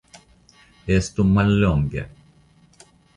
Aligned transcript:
Estu 0.95 1.25
mallonge. 1.33 2.07